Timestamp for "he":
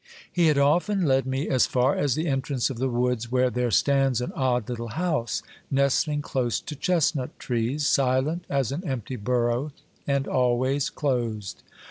0.31-0.47